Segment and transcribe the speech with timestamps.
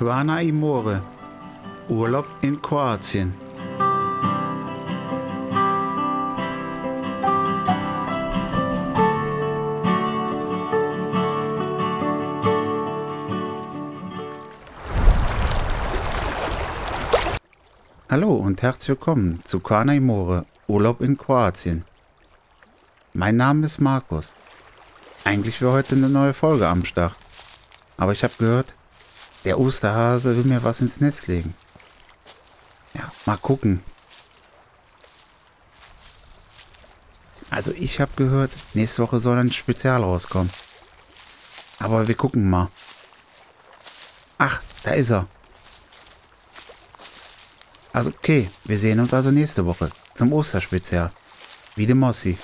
[0.00, 1.02] Quana Imore.
[1.90, 3.34] Urlaub in Kroatien.
[18.08, 21.84] Hallo und herzlich willkommen zu Quana Imore, Urlaub in Kroatien.
[23.12, 24.32] Mein Name ist Markus.
[25.24, 27.16] Eigentlich wäre heute eine neue Folge am Start.
[27.98, 28.74] Aber ich habe gehört,
[29.44, 31.54] der Osterhase will mir was ins Nest legen.
[32.94, 33.82] Ja, mal gucken.
[37.50, 40.50] Also ich habe gehört, nächste Woche soll ein Spezial rauskommen.
[41.80, 42.68] Aber wir gucken mal.
[44.38, 45.26] Ach, da ist er.
[47.92, 51.10] Also okay, wir sehen uns also nächste Woche zum Osterspezial.
[51.74, 52.38] Wie de Mossi.